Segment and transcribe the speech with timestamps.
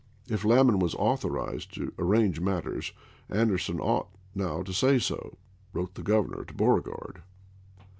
[0.35, 1.91] "If Lamon was authorized to w.
[1.91, 1.95] e.
[1.95, 2.03] voi.
[2.03, 2.91] arrange matters,
[3.29, 5.37] Anderson ought now to say so,""'
[5.73, 5.77] 282.
[5.79, 7.21] wrote the Governor to Beauregard.